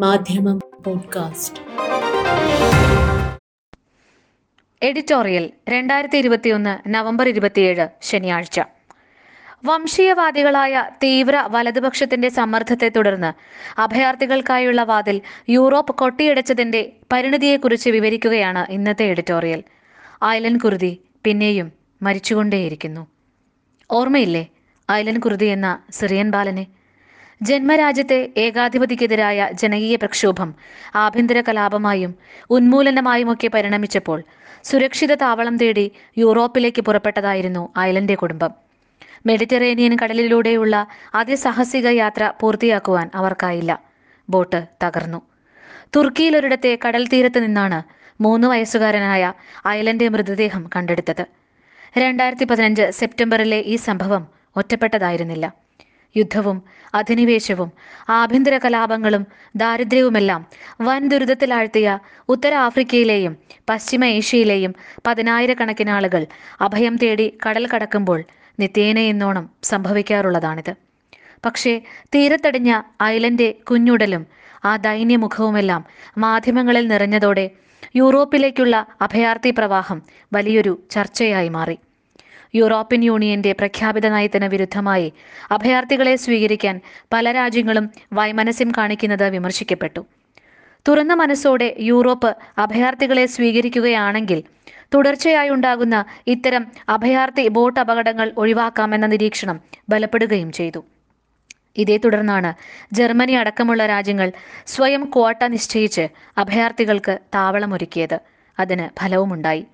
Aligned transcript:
മാധ്യമം 0.00 0.58
podcast. 0.58 1.60
Editorial 4.82 5.50
രണ്ടായിരത്തി 5.68 6.18
ഇരുപത്തിയൊന്ന് 6.18 6.94
നവംബർ 6.94 7.28
ഇരുപത്തിയേഴ് 7.28 7.88
ശനിയാഴ്ച. 8.02 8.60
വംശീയവാദികളായ 9.64 10.90
തീവ്ര 11.02 11.44
വലതുപക്ഷത്തിന്റെ 11.50 12.28
സമ്മർദ്ദത്തെ 12.28 12.88
തുടർന്ന് 12.88 13.32
അഭയാർത്ഥികൾക്കായുള്ള 13.80 14.82
വാതിൽ 14.82 15.20
യൂറോപ്പ് 15.48 15.94
കൊട്ടിയടച്ചതിന്റെ 15.94 16.92
പരിണതിയെക്കുറിച്ച് 17.12 17.90
വിവരിക്കുകയാണ് 17.90 18.66
ഇന്നത്തെ 18.70 19.04
എഡിറ്റോറിയൽ. 19.04 19.62
ഐലൻ 20.24 20.56
കുരുതി 20.56 20.98
പിന്നെയും 21.24 21.72
മരിച്ചുകൊണ്ടേയിരിക്കുന്നു. 22.02 23.06
ഓർമ്മയില്ലേ? 23.90 24.46
ഐലൻ 24.90 25.18
കുരുതി 25.18 25.44
എന്ന 25.44 25.78
സിറിയൻ 25.90 26.30
ബാലനെ 26.30 26.66
ജന്മരാജ്യത്തെ 27.48 28.18
ഏകാധിപതിക്കെതിരായ 28.36 29.48
ജനകീയ 29.52 29.96
പ്രക്ഷോഭം 29.96 30.50
ആഭ്യന്തര 30.94 31.40
കലാപമായും 31.40 32.12
ഉന്മൂലനമായുമൊക്കെ 32.50 33.48
പരിണമിച്ചപ്പോൾ 33.48 34.18
സുരക്ഷിത 34.64 35.14
താവളം 35.14 35.56
തേടി 35.56 35.84
യൂറോപ്പിലേക്ക് 36.18 36.82
പുറപ്പെട്ടതായിരുന്നു 36.82 37.62
ഐലന്റെ 37.78 38.14
കുടുംബം. 38.14 38.52
മെഡിറ്ററേനിയൻ 39.26 39.96
കടലിലൂടെയുള്ള 40.02 40.86
അതിസാഹസിക 41.14 41.88
യാത്ര 42.02 42.32
പൂർത്തിയാക്കുവാൻ 42.40 43.10
അവർക്കായില്ല. 43.14 43.72
ബോട്ട് 44.28 44.60
തകർന്നു. 44.84 45.20
തുർക്കിയിലൊരിടത്തെ 45.96 46.78
കടൽ 46.84 47.06
തീരത്ത് 47.12 47.40
നിന്നാണ് 47.46 47.80
മൂന്ന് 48.20 48.48
വയസ്സുകാരനായ 48.48 49.24
അയലന്റെ 49.66 50.08
മൃതദേഹം 50.08 50.70
കണ്ടെടുത്തത്. 50.76 51.24
രണ്ടായിരത്തി 51.98 52.44
പതിനഞ്ച് 52.44 52.86
സെപ്റ്റംബറിലെ 52.90 53.60
ഈ 53.72 53.76
സംഭവം 53.88 54.22
ഒറ്റപ്പെട്ടതായിരുന്നില്ല. 54.56 55.63
യുദ്ധവും 56.16 56.62
അധിനിവേശവും 56.94 57.70
ആഭ്യന്തര 58.08 58.58
കലാപങ്ങളും 58.58 59.26
ദാരിദ്ര്യവുമെല്ലാം 59.56 60.46
വൻ 60.82 61.08
ദുരിതത്തിലാഴ്ത്തിയ 61.08 61.98
ഉത്തര 62.28 62.54
ആഫ്രിക്കയിലെയും 62.54 63.36
പശ്ചിമ 63.70 64.04
ഏഷ്യയിലെയും 64.04 64.74
പതിനായിരക്കണക്കിന് 65.06 65.90
ആളുകൾ 65.90 66.26
അഭയം 66.60 66.96
തേടി 66.96 67.38
കടൽ 67.46 67.68
കടക്കുമ്പോൾ 67.74 68.24
നിത്യേന 68.60 68.98
എന്നോണം 68.98 69.50
സംഭവിക്കാറുള്ളതാണിത്. 69.62 70.74
പക്ഷേ 71.46 71.80
തീരത്തടിഞ്ഞ 72.14 72.80
ഐലന്റെ 73.02 73.54
കുഞ്ഞുടലും 73.70 74.26
ആ 74.64 74.76
ദൈന്യമുഖവുമെല്ലാം 74.76 75.84
മാധ്യമങ്ങളിൽ 76.18 76.86
നിറഞ്ഞതോടെ 76.88 77.50
യൂറോപ്പിലേക്കുള്ള 77.96 78.86
അഭയാർത്ഥി 79.02 79.50
പ്രവാഹം 79.50 80.02
വലിയൊരു 80.32 80.82
ചർച്ചയായി 80.90 81.48
മാറി. 81.48 81.76
യൂറോപ്യൻ 82.54 83.04
യൂണിയന്റെ 83.04 83.52
പ്രഖ്യാപിത 83.52 84.06
നയത്തിന് 84.08 84.44
വിരുദ്ധമായി 84.44 85.12
അഭയാർത്ഥികളെ 85.50 86.16
സ്വീകരിക്കാൻ 86.16 86.80
പല 87.12 87.32
രാജ്യങ്ങളും 87.32 87.90
വൈമനസ്യം 88.12 88.70
കാണിക്കുന്നത് 88.70 89.28
വിമർശിക്കപ്പെട്ടു. 89.28 90.06
തുറന്ന 90.88 91.14
മനസ്സോടെ 91.14 91.74
യൂറോപ്പ് 91.80 92.36
അഭയാർത്ഥികളെ 92.58 93.26
സ്വീകരിക്കുകയാണെങ്കിൽ 93.26 94.42
തുടർച്ചയായി 94.94 95.48
ഉണ്ടാകുന്ന 95.48 96.04
ഇത്തരം 96.26 96.66
അഭയാർത്ഥി 96.88 97.48
ബോട്ട് 97.48 97.80
അപകടങ്ങൾ 97.80 98.32
ഒഴിവാക്കാമെന്ന 98.36 99.06
നിരീക്ഷണം 99.06 99.60
ബലപ്പെടുകയും 99.88 100.52
ചെയ്തു. 100.52 100.84
ഇതേ 101.76 101.96
തുടർന്നാണ് 101.96 102.54
ജർമ്മനി 102.92 103.32
അടക്കമുള്ള 103.32 103.86
രാജ്യങ്ങൾ 103.86 104.32
സ്വയം 104.66 105.04
ക്വാട്ട 105.16 105.44
നിശ്ചയിച്ച് 105.44 106.08
അഭയാർത്ഥികൾക്ക് 106.38 107.18
താവളമൊരുക്കിയത്. 107.34 108.18
അതിന് 108.58 109.00
ഫലവുമുണ്ടായി. 109.00 109.64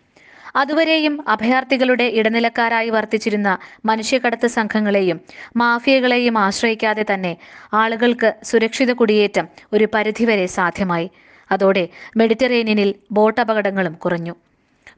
അതുവരെയും 0.56 1.24
അഭയാർത്ഥികളുടെ 1.28 2.04
ഇടനിലക്കാരായി 2.04 2.90
വർത്തിച്ചിരുന്ന 2.90 3.58
മനുഷ്യക്കടത്ത് 3.84 4.46
സംഘങ്ങളെയും 4.46 5.20
മാഫിയകളെയും 5.56 6.38
ആശ്രയിക്കാതെ 6.38 7.04
തന്നെ 7.14 7.36
ആളുകൾക്ക് 7.74 8.34
സുരക്ഷിത 8.42 8.92
കുടിയേറ്റം 8.92 9.48
ഒരു 9.72 9.88
പരിധിവരെ 9.94 10.46
സാധ്യമായി. 10.46 11.10
അതോടെ 11.52 11.88
മെഡിറ്ററേനിയനിൽ 12.16 12.94
ബോട്ട് 13.12 13.40
അപകടങ്ങളും 13.40 13.92
കുറഞ്ഞു. 13.92 14.34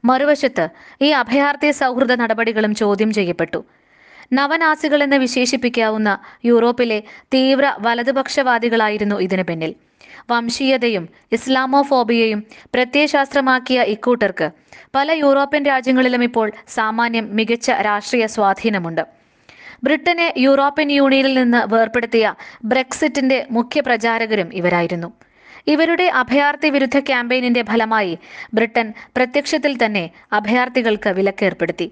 മറുവശത്ത് 0.05 0.69
ഈ 1.01 1.09
അഭയാർത്ഥി 1.09 1.71
സൗഹൃദ 1.71 2.13
നടപടികളും 2.13 2.75
ചോദ്യം 2.75 3.13
ചെയ്യപ്പെട്ടു. 3.13 3.65
നവനാസികൾ 4.33 5.03
എന്ന് 5.03 5.15
വിശേഷിപ്പിക്കാവുന്ന 5.15 6.19
യൂറോപ്പിലെ 6.45 7.03
തീവ്ര 7.33 7.73
വലതുപക്ഷവാദികളായിരുന്നു 7.79 9.15
ഇതിനു 9.15 9.43
പിന്നിൽ. 9.43 9.75
വംശീയതയും 10.31 11.09
ഇസ്ലാമോഫോബിയയും 11.31 12.43
പ്രത്യയശാസ്ത്രമാക്കിയ 12.75 13.81
ഇക്കൂട്ടർക്ക് 13.81 14.51
പല 14.95 15.11
യൂറോപ്യൻ 15.11 15.65
രാജ്യങ്ങളിലും 15.65 16.23
ഇപ്പോൾ 16.23 16.51
സാമാന്യം 16.67 17.35
മികച്ച 17.35 17.71
രാഷ്ട്രീയ 17.71 18.25
സ്വാധീനമുണ്ട്. 18.25 19.03
ബ്രിട്ടനെ 19.83 20.33
യൂറോപ്യൻ 20.37 20.91
യൂണിയനിൽ 20.91 21.33
നിന്ന് 21.33 21.73
വേർപ്പെടുത്തിയ 21.73 22.35
ബ്രെക്സിറ്റിന്റെ 22.65 23.47
മുഖ്യ 23.51 23.81
പ്രചാരകരും 23.81 24.49
ഇവരായിരുന്നു. 24.53 25.13
ഇവരുടെ 25.67 26.05
അഭയാർത്ഥി 26.21 26.69
വിരുദ്ധ 26.69 26.99
ക്യാമ്പയിനിന്റെ 26.99 27.63
ഫലമായി 27.63 28.17
ബ്രിട്ടൻ 28.53 28.93
പ്രത്യക്ഷത്തിൽ 29.17 29.85
തന്നെ 29.85 30.09
അഭയാർത്ഥികൾക്ക് 30.33 31.09
വിലക്കേർപ്പെടുത്തി. 31.09 31.87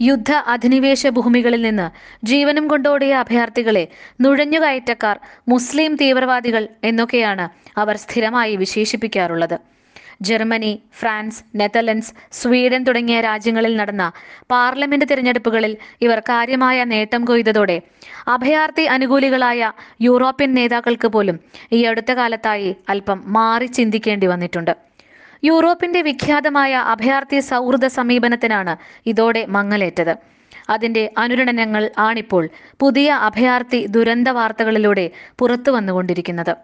യുദ്ധ 0.00 0.32
അധിനിവേശ 0.32 1.06
ഭൂമികളിൽ 1.06 1.62
നിന്ന് 1.62 1.90
ജീവനും 2.24 2.68
കൊണ്ടോടിയ 2.68 3.14
അഭയാർത്ഥികളെ 3.14 3.88
നുഴഞ്ഞുകയറ്റക്കാർ 4.20 5.18
മുസ്ലിം 5.48 5.94
തീവ്രവാദികൾ 5.94 6.68
എന്നൊക്കെയാണ് 6.84 7.48
അവർ 7.76 7.96
സ്ഥിരമായി 7.96 8.56
വിശേഷിപ്പിക്കാറുള്ളത്. 8.56 9.58
ജർമ്മനി 10.22 10.82
ഫ്രാൻസ് 11.00 11.42
നെതർലൻഡ്സ് 11.56 12.12
സ്വീഡൻ 12.32 12.84
തുടങ്ങിയ 12.84 13.20
രാജ്യങ്ങളിൽ 13.20 13.76
നടന്ന 13.76 14.12
പാർലമെന്റ് 14.50 15.06
തിരഞ്ഞെടുപ്പുകളിൽ 15.10 15.76
ഇവർ 16.00 16.22
കാര്യമായ 16.28 16.84
നേട്ടം 16.84 17.24
കൊയ്തതോടെ 17.24 17.76
അഭയാർത്ഥി 18.28 18.84
അനുകൂലികളായ 18.84 19.72
യൂറോപ്യൻ 20.00 20.54
നേതാക്കൾക്ക് 20.54 21.06
പോലും 21.06 21.40
ഈ 21.72 21.84
അടുത്ത 21.84 22.12
കാലത്തായി 22.12 22.76
അല്പം 22.88 23.24
മാറി 23.26 23.66
ചിന്തിക്കേണ്ടി 23.66 24.26
വന്നിട്ടുണ്ട്. 24.26 24.91
യൂറോപ്പിന്റെ 25.42 26.00
വിഖ്യാതമായ 26.02 26.72
അഭയാർത്ഥി 26.92 27.38
സൗഹൃദ 27.40 27.86
സമീപനത്തിനാണ് 27.86 28.74
ഇതോടെ 29.06 29.46
മങ്ങലേറ്റത്. 29.46 30.14
അതിന്റെ 30.70 31.02
അനുരണനങ്ങൾ 31.18 31.84
ആണിപ്പോൾ 31.98 32.44
പുതിയ 32.80 33.08
അഭയാർത്ഥി 33.28 33.80
ദുരന്ത 33.86 34.28
വാർത്തകളിലൂടെ 34.28 35.06
പുറത്തു 35.38 35.70
വന്നുകൊണ്ടിരിക്കുന്നത് 35.70 36.54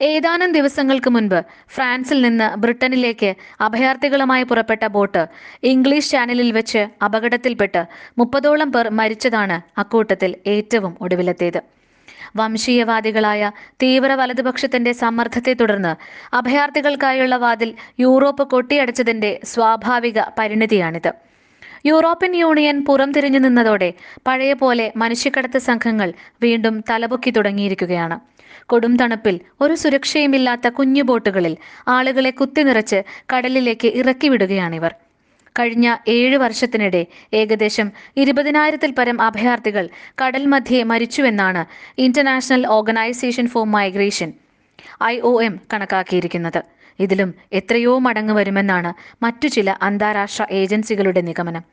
ഏതാനും 0.00 0.52
ദിവസങ്ങൾക്ക് 0.52 1.10
മുൻപ് 1.10 1.38
ഫ്രാൻസിൽ 1.66 2.18
നിന്ന് 2.22 2.46
ബ്രിട്ടനിലേക്ക് 2.58 3.30
അഭയാർത്ഥികളുമായി 3.60 4.42
പുറപ്പെട്ട 4.42 4.84
ബോട്ട് 4.86 5.22
ഇംഗ്ലീഷ് 5.62 6.10
ചാനലിൽ 6.10 6.52
വെച്ച് 6.52 6.82
അപകടത്തിൽപ്പെട്ട് 7.04 7.82
മുപ്പതോളം 8.18 8.70
പേർ 8.70 8.88
മരിച്ചതാണ് 8.90 9.58
അക്കൂട്ടത്തിൽ 9.78 10.32
ഏറ്റവും 10.46 10.96
ഒടുവിലത്തേത് 11.00 11.60
വംശീയവാദികളായ 12.36 13.50
തീവ്ര 13.82 14.12
വലതുപക്ഷത്തിന്റെ 14.12 14.92
സമ്മർദ്ദത്തെ 14.92 15.52
തുടർന്ന് 15.52 15.92
അഭയാർത്ഥികൾക്കായുള്ള 16.34 17.36
വാതിൽ 17.36 17.74
യൂറോപ്പ് 18.00 18.46
കൊട്ടിയടച്ചതിന്റെ 18.46 19.40
സ്വാഭാവിക 19.44 20.20
പരിണിതിയാണിത്. 20.38 21.12
യൂറോപ്യൻ 21.86 22.36
യൂണിയൻ 22.36 22.84
പുറംതിരിഞ്ഞു 22.84 23.38
നിന്നതോടെ 23.38 23.94
പഴയ 24.26 24.52
പോലെ 24.52 24.92
മനുഷ്യക്കടത്ത് 24.96 25.58
സംഘങ്ങൾ 25.58 26.12
വീണ്ടും 26.42 26.84
തലപൊക്കി 26.90 27.30
തുടങ്ങിയിരിക്കുകയാണ്. 27.30 28.20
കൊടും 28.66 28.96
തണുപ്പിൽ 28.96 29.40
ഒരു 29.60 29.74
സുരക്ഷയുമില്ലാത്ത 29.74 30.68
കുഞ്ഞു 30.68 31.02
ബോട്ടുകളിൽ 31.02 31.56
ആളുകളെ 31.88 32.30
കുത്തിനിറച്ച് 32.30 33.02
കടലിലേക്ക് 33.32 33.88
ഇറക്കി 33.88 34.28
വിടുകയാണിവർ 34.28 34.94
കഴിഞ്ഞ 35.58 35.96
ഏഴ് 36.08 36.36
വർഷത്തിനിടെ 36.36 37.06
ഏകദേശം 37.34 37.88
ഇരുപതിനായിരത്തിൽ 38.16 38.90
പരം 38.98 39.22
അഭയാർത്ഥികൾ 39.22 39.88
കടൽ 40.22 40.44
മധ്യേ 40.46 40.82
മരിച്ചുവെന്നാണ് 40.82 41.64
international 41.98 42.66
organisation 42.66 43.46
for 43.46 43.66
migration 43.66 44.32
I 45.04 45.14
O 45.20 45.42
M 45.42 45.60
കണക്കാക്കിയിരിക്കുന്നത്. 45.72 46.60
ഇതിലും 47.00 47.34
എത്രയോ 47.52 47.98
മടങ്ങ് 47.98 48.34
വരുമെന്നാണ് 48.34 48.90
മറ്റു 49.24 49.48
ചില 49.48 49.70
അന്താരാഷ്ട്ര 49.82 50.46
ഏജൻസികളുടെ 50.50 51.20
നിഗമനം. 51.20 51.64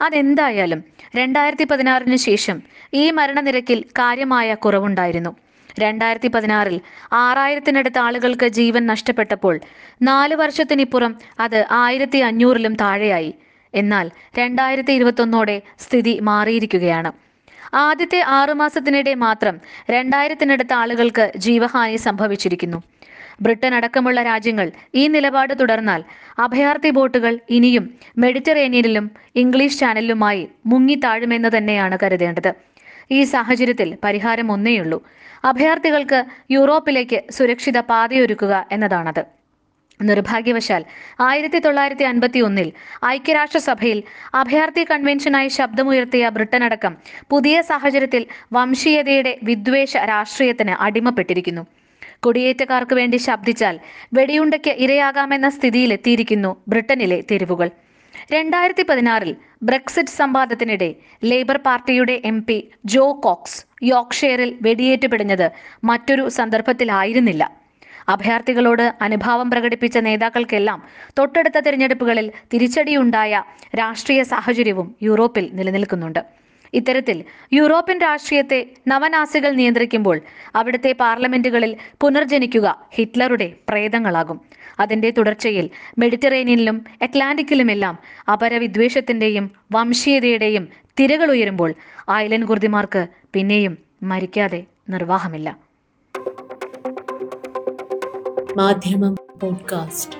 അതെന്തായാലും 0.00 0.84
രണ്ടായിരത്തി 1.16 1.64
പതിനാറിന് 1.64 2.16
ശേഷം 2.16 2.62
ഈ 2.94 3.10
മരണനിരക്കിൽ 3.10 3.84
കാര്യമായ 3.98 4.54
കുറവുണ്ടായിരുന്നു. 4.54 5.32
രണ്ടായിരത്തി 5.78 6.28
പതിനാറിൽ 6.28 6.80
ആറായിരത്തിനടുത്ത് 7.12 7.98
ആളുകൾക്ക് 7.98 8.46
ജീവൻ 8.48 8.86
നഷ്ടപ്പെട്ടപ്പോൾ 8.86 9.60
നാല് 10.02 10.34
വർഷത്തിനിപ്പുറം 10.34 11.14
അത് 11.40 11.66
ആയിരത്തി 11.70 12.18
അഞ്ഞൂറിലും 12.18 12.74
താഴെയായി. 12.74 13.34
എന്നാൽ 13.74 14.10
രണ്ടായിരത്തി 14.38 14.92
ഇരുപത്തൊന്നോടെ 14.92 15.56
സ്ഥിതി 15.78 16.18
മാറിയിരിക്കുകയാണ്. 16.22 17.12
ആദ്യത്തെ 17.74 18.20
ആറുമാസത്തിനിടെ 18.26 19.14
മാത്രം 19.14 19.56
രണ്ടായിരത്തിനടുത്ത് 19.90 20.72
ആളുകൾക്ക് 20.72 21.32
ജീവഹാനി 21.36 21.96
സംഭവിച്ചിരിക്കുന്നു. 21.96 22.82
ബ്രിട്ടൻ 23.40 23.74
അടക്കമുള്ള 23.74 24.22
രാജ്യങ്ങൾ 24.22 24.70
ഈ 24.94 25.06
നിലപാട് 25.08 25.52
തുടർന്നാൽ 25.60 26.04
അഭയാർത്ഥി 26.38 26.90
ബോട്ടുകൾ 26.90 27.38
ഇനിയും 27.50 27.84
മെഡിറ്ററേനിയനിലും 28.18 29.10
ഇംഗ്ലീഷ് 29.36 29.78
ചാനലിലുമായി 29.78 30.48
മുങ്ങി 30.66 30.94
താഴുമെന്ന് 30.94 31.48
തന്നെയാണ് 31.56 31.98
കരുതേണ്ടത്. 32.02 32.50
ഈ 33.10 33.22
സാഹചര്യത്തിൽ 33.24 33.96
പരിഹാരം 34.04 34.52
ഒന്നേയുള്ളൂ 34.52 35.02
അഭയാർത്ഥികൾക്ക് 35.44 36.24
യൂറോപ്പിലേക്ക് 36.50 37.18
സുരക്ഷിത 37.30 37.78
പാതയൊരുക്കുക 37.80 38.66
എന്നതാണത്. 38.72 39.22
നിർഭാഗ്യവശാൽ 40.00 40.82
ആയിരത്തി 41.20 41.58
തൊള്ളായിരത്തി 41.58 42.04
അൻപത്തി 42.04 42.40
ഒന്നിൽ 42.40 42.72
ഐക്യരാഷ്ട്രസഭയിൽ 43.06 44.02
അഭയാർത്ഥി 44.34 44.86
കൺവെൻഷനായി 44.90 45.48
ശബ്ദമുയർത്തിയ 45.48 46.28
ബ്രിട്ടൻ 46.28 46.64
അടക്കം 46.64 46.96
പുതിയ 47.30 47.62
സാഹചര്യത്തിൽ 47.62 48.26
വംശീയതയുടെ 48.52 49.38
വിദ്വേഷ 49.42 49.96
രാഷ്ട്രീയത്തിന് 49.96 50.70
അടിമപ്പെട്ടിരിക്കുന്നു. 50.70 51.66
കുടിയേറ്റക്കാർക്ക് 52.26 52.94
വേണ്ടി 52.94 53.16
ശബ്ദിച്ചാൽ 53.16 53.76
വെടിയുണ്ടയ്ക്ക് 54.14 54.70
ഇരയാകാമെന്ന 54.84 55.48
സ്ഥിതിയിലെത്തിയിരിക്കുന്നു 55.48 56.56
ബ്രിട്ടനിലെ 56.68 57.24
തെരുവുകൾ. 57.30 57.70
രണ്ടായിരത്തി 58.30 58.84
പതിനാറിൽ 58.88 59.30
ബ്രെക്സിറ്റ് 59.68 60.14
സംവാദത്തിനിടെ 60.20 60.88
ലേബർ 61.30 61.58
പാർട്ടിയുടെ 61.66 62.14
എം 62.30 62.38
പി 62.48 62.56
ജോ 62.94 63.04
കോക്സ് 63.24 63.60
യോക്ഷെയറിൽ 63.90 64.50
വെടിയേറ്റ് 64.66 65.08
പിടഞ്ഞത് 65.12 65.46
മറ്റൊരു 65.90 66.24
സന്ദർഭത്തിലായിരുന്നില്ല. 66.38 67.44
അഭയാർത്ഥികളോട് 68.14 68.84
അനുഭാവം 69.06 69.48
പ്രകടിപ്പിച്ച 69.52 69.98
നേതാക്കൾക്കെല്ലാം 70.08 70.82
തൊട്ടടുത്ത 71.18 71.58
തിരഞ്ഞെടുപ്പുകളിൽ 71.66 72.28
തിരിച്ചടിയുണ്ടായ 72.52 73.42
രാഷ്ട്രീയ 73.80 74.22
സാഹചര്യവും 74.32 74.90
യൂറോപ്പിൽ 75.08 75.46
നിലനിൽക്കുന്നുണ്ട്. 75.60 76.22
ഇത്തരത്തിൽ 76.74 77.24
യൂറോപ്യൻ 77.52 77.98
രാഷ്ട്രീയത്തെ 77.98 78.66
നവനാസികൾ 78.88 79.52
നിയന്ത്രിക്കുമ്പോൾ 79.52 80.20
അവിടുത്തെ 80.54 80.92
പാർലമെന്റുകളിൽ 80.92 81.76
പുനർജനിക്കുക 82.00 82.86
ഹിറ്റ്ലറുടെ 82.94 83.52
പ്രേതങ്ങളാകും. 83.68 84.40
അതിന്റെ 84.80 85.10
തുടർച്ചയിൽ 85.10 85.70
മെഡിറ്ററേനിയനിലും 85.98 86.84
അറ്റ്ലാന്റിക്കിലുമെല്ലാം 87.02 87.98
അപരവിദ്വേഷത്തിന്റെയും 88.32 89.50
വംശീയതയുടെയും 89.72 90.68
തിരകൾ 91.00 91.30
ഉയരുമ്പോൾ 91.30 91.74
ഐലൻഡ് 92.10 92.46
കുർദിമാർക്ക് 92.46 93.06
പിന്നെയും 93.32 93.78
മരിക്കാതെ 94.02 94.64
നിർവാഹമില്ല. 94.88 95.56
മാധ്യമം 98.56 99.16
പോഡ്കാസ്റ്റ്. 99.40 100.18